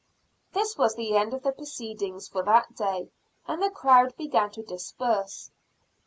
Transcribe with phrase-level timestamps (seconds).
[0.53, 3.11] This was the end of the proceedings for that day
[3.47, 5.51] and the crowd began to disperse.